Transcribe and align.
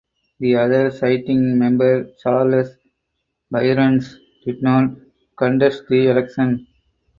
The 0.39 0.55
other 0.55 0.89
sitting 0.89 1.59
member 1.59 2.07
Charles 2.23 2.69
Byrnes 3.51 4.17
did 4.43 4.63
not 4.63 4.93
contest 5.37 5.83
the 5.89 6.07
election. 6.07 6.65